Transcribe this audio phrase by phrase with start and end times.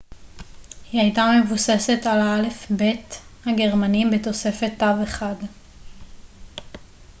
[0.91, 5.47] היא הייתה מבוססת על האלף-בית הגרמני בתוספת תו אחד õ / õ